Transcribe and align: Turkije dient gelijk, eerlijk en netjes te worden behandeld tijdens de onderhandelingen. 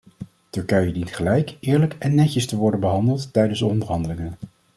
Turkije 0.51 0.91
dient 0.91 1.11
gelijk, 1.11 1.57
eerlijk 1.59 1.95
en 1.99 2.15
netjes 2.15 2.45
te 2.47 2.55
worden 2.57 2.79
behandeld 2.79 3.33
tijdens 3.33 3.59
de 3.59 3.65
onderhandelingen. 3.65 4.35